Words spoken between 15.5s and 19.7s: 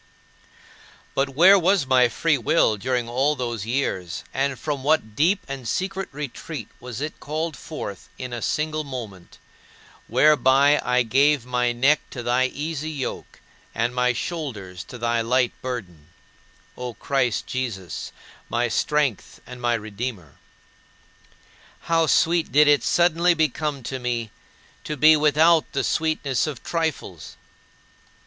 burden," O Christ Jesus, "my Strength and